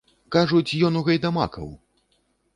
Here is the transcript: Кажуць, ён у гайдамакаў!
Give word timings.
Кажуць, 0.35 0.77
ён 0.87 0.97
у 1.03 1.03
гайдамакаў! 1.11 1.71